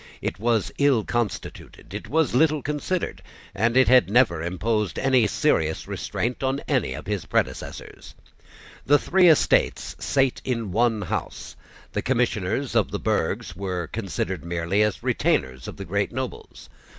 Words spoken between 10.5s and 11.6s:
one house.